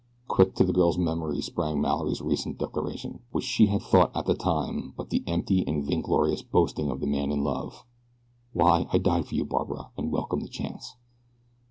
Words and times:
Quick 0.27 0.55
to 0.55 0.63
the 0.63 0.73
girl's 0.73 0.97
memory 0.97 1.41
sprang 1.41 1.79
Mallory's 1.79 2.23
recent 2.23 2.57
declaration, 2.57 3.19
which 3.31 3.43
she 3.45 3.67
had 3.67 3.83
thought 3.83 4.09
at 4.17 4.25
the 4.25 4.33
time 4.33 4.95
but 4.97 5.11
the 5.11 5.23
empty, 5.27 5.63
and 5.67 5.83
vainglorious 5.85 6.41
boasting 6.41 6.89
of 6.89 7.01
the 7.01 7.05
man 7.05 7.31
in 7.31 7.43
love 7.43 7.85
"Why 8.51 8.87
I'd 8.91 9.03
die 9.03 9.21
for 9.21 9.35
you, 9.35 9.45
Barbara, 9.45 9.91
and 9.97 10.11
welcome 10.11 10.39
the 10.39 10.47
chance!" 10.49 10.95